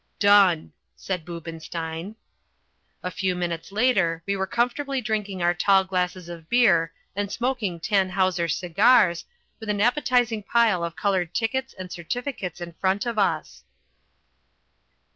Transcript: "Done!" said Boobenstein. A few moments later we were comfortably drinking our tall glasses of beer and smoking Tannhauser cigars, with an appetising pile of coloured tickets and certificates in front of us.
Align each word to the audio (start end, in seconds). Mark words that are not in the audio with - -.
"Done!" 0.17 0.73
said 0.95 1.23
Boobenstein. 1.25 2.15
A 3.03 3.11
few 3.11 3.35
moments 3.35 3.71
later 3.71 4.23
we 4.25 4.35
were 4.35 4.47
comfortably 4.47 4.99
drinking 4.99 5.43
our 5.43 5.53
tall 5.53 5.83
glasses 5.83 6.27
of 6.27 6.49
beer 6.49 6.91
and 7.15 7.31
smoking 7.31 7.79
Tannhauser 7.79 8.47
cigars, 8.47 9.25
with 9.59 9.69
an 9.69 9.79
appetising 9.79 10.41
pile 10.41 10.83
of 10.83 10.95
coloured 10.95 11.35
tickets 11.35 11.75
and 11.77 11.91
certificates 11.91 12.59
in 12.59 12.73
front 12.81 13.05
of 13.05 13.19
us. 13.19 13.63